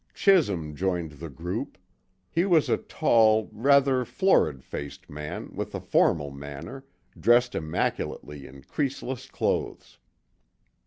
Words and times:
Chisholm 0.15 0.75
joined 0.75 1.11
the 1.11 1.29
group. 1.29 1.77
He 2.31 2.43
was 2.43 2.69
a 2.69 2.77
tall, 2.77 3.51
rather 3.53 4.03
florid 4.03 4.63
faced 4.63 5.11
man 5.11 5.51
with 5.53 5.75
a 5.75 5.79
formal 5.79 6.31
manner, 6.31 6.85
dressed 7.19 7.53
immaculately 7.53 8.47
in 8.47 8.63
creaseless 8.63 9.27
clothes. 9.29 9.99